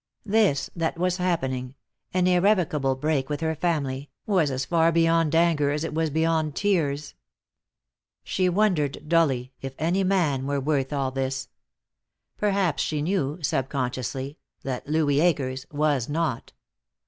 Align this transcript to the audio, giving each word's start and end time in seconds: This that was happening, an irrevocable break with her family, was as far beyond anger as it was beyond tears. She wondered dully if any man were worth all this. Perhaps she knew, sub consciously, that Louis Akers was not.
This 0.25 0.67
that 0.75 0.97
was 0.97 1.17
happening, 1.17 1.75
an 2.11 2.25
irrevocable 2.25 2.95
break 2.95 3.29
with 3.29 3.41
her 3.41 3.53
family, 3.53 4.09
was 4.25 4.49
as 4.49 4.65
far 4.65 4.91
beyond 4.91 5.35
anger 5.35 5.69
as 5.69 5.83
it 5.83 5.93
was 5.93 6.09
beyond 6.09 6.55
tears. 6.55 7.13
She 8.23 8.49
wondered 8.49 9.07
dully 9.07 9.53
if 9.61 9.75
any 9.77 10.03
man 10.03 10.47
were 10.47 10.59
worth 10.59 10.91
all 10.91 11.11
this. 11.11 11.49
Perhaps 12.35 12.81
she 12.81 13.03
knew, 13.03 13.37
sub 13.43 13.69
consciously, 13.69 14.39
that 14.63 14.87
Louis 14.87 15.19
Akers 15.19 15.67
was 15.71 16.09
not. 16.09 16.51